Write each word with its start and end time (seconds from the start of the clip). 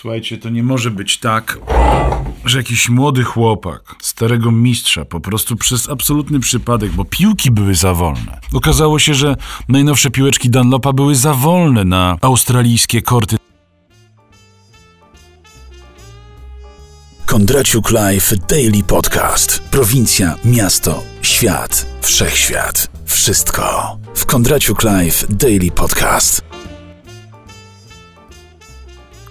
Słuchajcie, 0.00 0.38
to 0.38 0.48
nie 0.48 0.62
może 0.62 0.90
być 0.90 1.18
tak, 1.18 1.58
że 2.44 2.58
jakiś 2.58 2.88
młody 2.88 3.22
chłopak, 3.22 3.94
starego 4.02 4.50
mistrza, 4.50 5.04
po 5.04 5.20
prostu 5.20 5.56
przez 5.56 5.88
absolutny 5.88 6.40
przypadek, 6.40 6.92
bo 6.92 7.04
piłki 7.04 7.50
były 7.50 7.74
za 7.74 7.94
wolne. 7.94 8.40
Okazało 8.52 8.98
się, 8.98 9.14
że 9.14 9.36
najnowsze 9.68 10.10
piłeczki 10.10 10.50
Dunlopa 10.50 10.92
były 10.92 11.14
za 11.14 11.34
wolne 11.34 11.84
na 11.84 12.16
australijskie 12.20 13.02
korty. 13.02 13.36
Kondraciuk 17.26 17.90
Live 17.90 18.32
Daily 18.48 18.82
Podcast. 18.82 19.62
Prowincja, 19.70 20.36
miasto, 20.44 21.02
świat, 21.22 21.86
wszechświat. 22.02 22.90
Wszystko 23.06 23.98
w 24.14 24.26
Kondraciuk 24.26 24.82
Live 24.82 25.26
Daily 25.28 25.70
Podcast. 25.70 26.49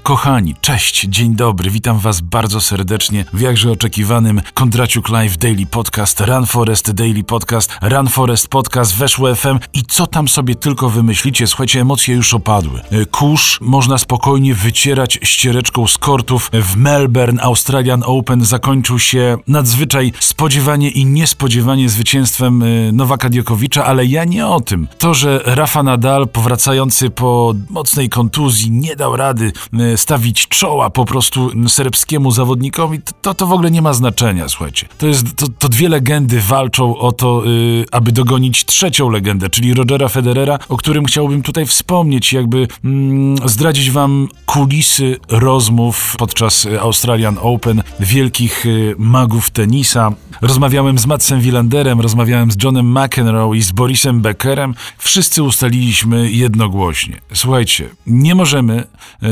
Kochani, 0.10 0.56
cześć, 0.62 1.06
dzień 1.06 1.36
dobry, 1.36 1.70
witam 1.70 2.00
Was 2.00 2.22
bardzo 2.22 2.62
serdecznie 2.62 3.26
w 3.34 3.42
jakże 3.42 3.72
oczekiwanym 3.72 4.42
Kondraciuk 4.54 5.10
Live 5.10 5.38
Daily 5.38 5.66
Podcast, 5.66 6.20
Run 6.20 6.46
Forest 6.46 6.92
Daily 6.92 7.24
Podcast, 7.24 7.78
Run 7.82 8.08
Forest 8.08 8.48
Podcast, 8.48 8.96
Weszło 8.96 9.36
FM 9.36 9.60
i 9.74 9.84
co 9.84 10.08
tam 10.08 10.28
sobie 10.28 10.56
tylko 10.56 10.90
wymyślicie, 10.90 11.48
słuchajcie, 11.48 11.82
emocje 11.82 12.16
już 12.16 12.34
opadły. 12.34 12.82
E, 12.92 13.06
Kurz 13.06 13.62
można 13.62 13.98
spokojnie 13.98 14.54
wycierać 14.54 15.20
ściereczką 15.24 15.88
z 15.88 15.98
kortów. 15.98 16.50
W 16.54 16.76
Melbourne 16.76 17.42
Australian 17.42 18.04
Open 18.06 18.46
zakończył 18.46 19.00
się 19.00 19.38
nadzwyczaj 19.48 20.14
spodziewanie 20.20 20.90
i 20.90 21.06
niespodziewanie 21.06 21.90
zwycięstwem 21.90 22.64
e, 22.64 22.92
Nowaka 22.92 23.30
Diokowicza, 23.30 23.86
ale 23.86 24.06
ja 24.06 24.26
nie 24.26 24.48
o 24.48 24.62
tym. 24.62 24.88
To, 24.98 25.14
że 25.14 25.42
Rafa 25.46 25.84
Nadal 25.84 26.28
powracający 26.28 27.10
po 27.10 27.54
mocnej 27.70 28.10
kontuzji 28.10 28.72
nie 28.72 28.96
dał 28.96 29.16
rady 29.16 29.52
e, 29.74 29.99
stawić 30.00 30.48
czoła 30.48 30.90
po 30.90 31.06
prostu 31.06 31.52
serbskiemu 31.70 32.32
zawodnikowi, 32.32 33.00
to, 33.22 33.34
to 33.34 33.48
w 33.48 33.54
ogóle 33.54 33.72
nie 33.72 33.82
ma 33.82 33.94
znaczenia, 33.94 34.50
słuchajcie. 34.50 34.88
To, 34.98 35.08
jest, 35.08 35.36
to, 35.36 35.48
to 35.60 35.70
dwie 35.70 35.90
legendy 35.90 36.42
walczą 36.42 36.98
o 36.98 37.12
to, 37.12 37.46
yy, 37.46 37.86
aby 37.92 38.12
dogonić 38.12 38.66
trzecią 38.66 39.10
legendę, 39.10 39.50
czyli 39.50 39.74
Rogera 39.74 40.08
Federera, 40.08 40.60
o 40.70 40.78
którym 40.78 41.06
chciałbym 41.06 41.42
tutaj 41.42 41.66
wspomnieć, 41.66 42.34
jakby 42.34 42.68
mm, 42.84 43.50
zdradzić 43.50 43.92
wam 43.92 44.28
kulisy 44.46 45.18
rozmów 45.28 46.16
podczas 46.18 46.68
Australian 46.82 47.38
Open 47.42 47.84
wielkich 48.00 48.66
yy, 48.66 48.96
magów 48.98 49.50
tenisa. 49.50 50.12
Rozmawiałem 50.42 51.00
z 51.00 51.06
Matsem 51.06 51.42
Wilanderem, 51.42 52.02
rozmawiałem 52.02 52.52
z 52.52 52.64
Johnem 52.64 52.98
McEnroe 53.00 53.54
i 53.56 53.62
z 53.62 53.72
Borisem 53.72 54.22
Beckerem. 54.22 54.76
Wszyscy 54.98 55.44
ustaliliśmy 55.44 56.32
jednogłośnie. 56.32 57.22
Słuchajcie, 57.34 57.90
nie 58.08 58.36
możemy 58.36 58.84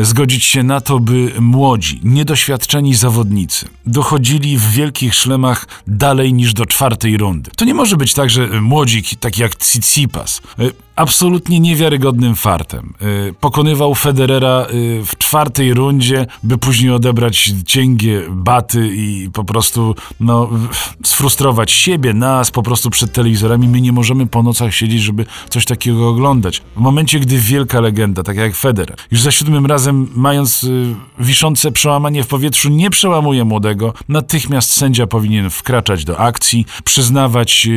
zgodzić 0.01 0.45
się 0.45 0.56
na 0.63 0.81
to, 0.81 0.99
by 0.99 1.31
młodzi, 1.39 1.99
niedoświadczeni 2.03 2.95
zawodnicy 2.95 3.65
dochodzili 3.85 4.57
w 4.57 4.71
wielkich 4.71 5.15
szlemach 5.15 5.67
dalej 5.87 6.33
niż 6.33 6.53
do 6.53 6.65
czwartej 6.65 7.17
rundy. 7.17 7.51
To 7.55 7.65
nie 7.65 7.73
może 7.73 7.97
być 7.97 8.13
tak, 8.13 8.29
że 8.29 8.61
młodzi, 8.61 9.03
taki 9.19 9.41
jak 9.41 9.55
Tsitsipas, 9.55 10.41
e, 10.59 10.86
absolutnie 10.97 11.59
niewiarygodnym 11.59 12.35
fartem. 12.35 12.93
Y, 13.01 13.33
pokonywał 13.39 13.95
Federera 13.95 14.67
y, 14.73 15.05
w 15.05 15.17
czwartej 15.17 15.73
rundzie, 15.73 16.25
by 16.43 16.57
później 16.57 16.91
odebrać 16.91 17.51
cięgie 17.65 18.21
baty 18.29 18.89
i 18.95 19.29
po 19.33 19.43
prostu 19.43 19.95
no, 20.19 20.49
sfrustrować 21.03 21.71
siebie, 21.71 22.13
nas 22.13 22.51
po 22.51 22.63
prostu 22.63 22.89
przed 22.89 23.13
telewizorami. 23.13 23.67
My 23.67 23.81
nie 23.81 23.91
możemy 23.91 24.27
po 24.27 24.43
nocach 24.43 24.73
siedzieć, 24.73 25.01
żeby 25.01 25.25
coś 25.49 25.65
takiego 25.65 26.09
oglądać. 26.09 26.61
W 26.75 26.79
momencie, 26.79 27.19
gdy 27.19 27.37
wielka 27.37 27.79
legenda, 27.79 28.23
tak 28.23 28.37
jak 28.37 28.55
Federer, 28.55 28.97
już 29.11 29.21
za 29.21 29.31
siódmym 29.31 29.65
razem 29.65 30.07
mając 30.15 30.63
y, 30.63 30.95
wiszące 31.19 31.71
przełamanie 31.71 32.23
w 32.23 32.27
powietrzu, 32.27 32.69
nie 32.69 32.89
przełamuje 32.89 33.45
młodego, 33.45 33.93
natychmiast 34.09 34.73
sędzia 34.73 35.07
powinien 35.07 35.49
wkraczać 35.49 36.05
do 36.05 36.19
akcji, 36.19 36.65
przyznawać 36.83 37.67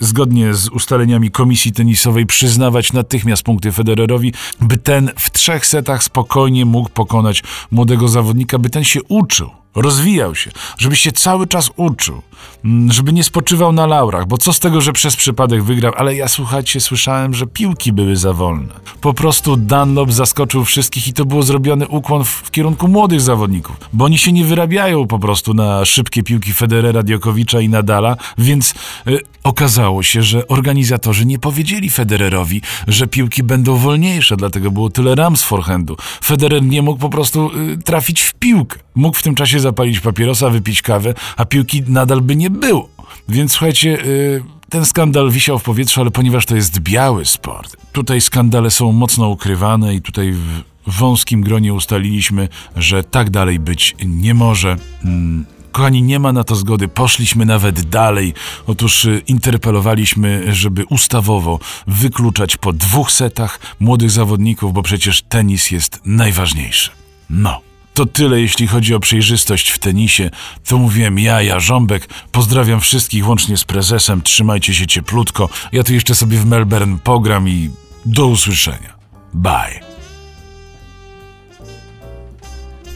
zgodnie 0.00 0.54
z 0.54 0.68
ustaleniami 0.68 1.30
komisji 1.30 1.72
tenisowej, 1.72 2.26
przyznawać 2.26 2.67
dawać 2.68 2.92
natychmiast 2.92 3.42
punkty 3.42 3.72
Federerowi, 3.72 4.32
by 4.60 4.76
ten 4.76 5.10
w 5.18 5.30
trzech 5.30 5.66
setach 5.66 6.02
spokojnie 6.02 6.64
mógł 6.64 6.88
pokonać 6.88 7.42
młodego 7.70 8.08
zawodnika, 8.08 8.58
by 8.58 8.70
ten 8.70 8.84
się 8.84 9.00
uczył 9.08 9.50
rozwijał 9.74 10.34
się, 10.34 10.50
żeby 10.78 10.96
się 10.96 11.12
cały 11.12 11.46
czas 11.46 11.70
uczył, 11.76 12.22
mm, 12.64 12.92
żeby 12.92 13.12
nie 13.12 13.24
spoczywał 13.24 13.72
na 13.72 13.86
laurach, 13.86 14.26
bo 14.26 14.38
co 14.38 14.52
z 14.52 14.60
tego, 14.60 14.80
że 14.80 14.92
przez 14.92 15.16
przypadek 15.16 15.62
wygrał, 15.62 15.92
ale 15.96 16.14
ja 16.14 16.28
słuchajcie, 16.28 16.80
słyszałem, 16.80 17.34
że 17.34 17.46
piłki 17.46 17.92
były 17.92 18.16
za 18.16 18.32
wolne. 18.32 18.74
Po 19.00 19.14
prostu 19.14 19.56
Dunlop 19.56 20.12
zaskoczył 20.12 20.64
wszystkich 20.64 21.08
i 21.08 21.12
to 21.12 21.24
było 21.24 21.42
zrobiony 21.42 21.88
ukłon 21.88 22.24
w, 22.24 22.28
w 22.28 22.50
kierunku 22.50 22.88
młodych 22.88 23.20
zawodników, 23.20 23.76
bo 23.92 24.04
oni 24.04 24.18
się 24.18 24.32
nie 24.32 24.44
wyrabiają 24.44 25.06
po 25.06 25.18
prostu 25.18 25.54
na 25.54 25.84
szybkie 25.84 26.22
piłki 26.22 26.52
Federera, 26.52 27.02
Diokowicza 27.02 27.60
i 27.60 27.68
Nadala, 27.68 28.16
więc 28.38 28.74
y, 29.08 29.20
okazało 29.44 30.02
się, 30.02 30.22
że 30.22 30.48
organizatorzy 30.48 31.26
nie 31.26 31.38
powiedzieli 31.38 31.90
Federerowi, 31.90 32.62
że 32.88 33.06
piłki 33.06 33.42
będą 33.42 33.76
wolniejsze, 33.76 34.36
dlatego 34.36 34.70
było 34.70 34.90
tyle 34.90 35.14
ram 35.14 35.36
z 35.36 35.42
forehandu. 35.42 35.96
Federer 36.24 36.62
nie 36.62 36.82
mógł 36.82 37.00
po 37.00 37.08
prostu 37.08 37.50
y, 37.72 37.78
trafić 37.78 38.20
w 38.20 38.34
piłkę. 38.34 38.78
Mógł 38.94 39.18
w 39.18 39.22
tym 39.22 39.34
czasie 39.34 39.57
zapalić 39.60 40.00
papierosa, 40.00 40.50
wypić 40.50 40.82
kawę, 40.82 41.14
a 41.36 41.44
piłki 41.44 41.82
nadal 41.86 42.20
by 42.20 42.36
nie 42.36 42.50
było. 42.50 42.88
Więc 43.28 43.52
słuchajcie, 43.52 43.90
yy, 43.90 44.42
ten 44.68 44.86
skandal 44.86 45.30
wisiał 45.30 45.58
w 45.58 45.62
powietrzu, 45.62 46.00
ale 46.00 46.10
ponieważ 46.10 46.46
to 46.46 46.56
jest 46.56 46.78
biały 46.78 47.24
sport, 47.24 47.76
tutaj 47.92 48.20
skandale 48.20 48.70
są 48.70 48.92
mocno 48.92 49.28
ukrywane 49.28 49.94
i 49.94 50.02
tutaj 50.02 50.32
w 50.32 50.62
wąskim 50.86 51.42
gronie 51.42 51.74
ustaliliśmy, 51.74 52.48
że 52.76 53.04
tak 53.04 53.30
dalej 53.30 53.58
być 53.58 53.94
nie 54.04 54.34
może. 54.34 54.76
Hmm. 55.02 55.46
Kochani, 55.72 56.02
nie 56.02 56.18
ma 56.18 56.32
na 56.32 56.44
to 56.44 56.56
zgody. 56.56 56.88
Poszliśmy 56.88 57.46
nawet 57.46 57.80
dalej. 57.80 58.34
Otóż 58.66 59.04
y, 59.04 59.22
interpelowaliśmy, 59.26 60.54
żeby 60.54 60.84
ustawowo 60.84 61.58
wykluczać 61.86 62.56
po 62.56 62.72
dwóch 62.72 63.12
setach 63.12 63.60
młodych 63.80 64.10
zawodników, 64.10 64.72
bo 64.72 64.82
przecież 64.82 65.22
tenis 65.22 65.70
jest 65.70 66.00
najważniejszy. 66.04 66.90
No. 67.30 67.60
To 67.98 68.06
tyle, 68.06 68.40
jeśli 68.40 68.66
chodzi 68.66 68.94
o 68.94 69.00
przejrzystość 69.00 69.70
w 69.70 69.78
tenisie. 69.78 70.30
To 70.66 70.78
mówiłem 70.78 71.18
ja, 71.18 71.42
ja 71.42 71.60
Żąbek. 71.60 72.08
Pozdrawiam 72.32 72.80
wszystkich, 72.80 73.28
łącznie 73.28 73.56
z 73.56 73.64
prezesem. 73.64 74.22
Trzymajcie 74.22 74.74
się 74.74 74.86
cieplutko. 74.86 75.48
Ja 75.72 75.84
tu 75.84 75.94
jeszcze 75.94 76.14
sobie 76.14 76.38
w 76.38 76.46
Melbourne 76.46 76.98
pogram 76.98 77.48
i 77.48 77.70
do 78.06 78.26
usłyszenia. 78.26 78.94
Bye. 79.34 79.80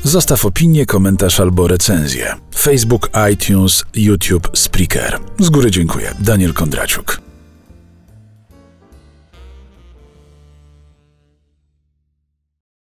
Zostaw 0.03 0.45
opinię, 0.45 0.87
komentarz 0.87 1.41
albo 1.41 1.69
recenzję. 1.69 2.35
Facebook, 2.59 3.11
iTunes, 3.33 3.85
YouTube, 3.95 4.51
Spreaker. 4.55 5.19
Z 5.39 5.51
góry 5.51 5.71
dziękuję. 5.71 6.15
Daniel 6.21 6.55
Kondraciuk. 6.55 7.22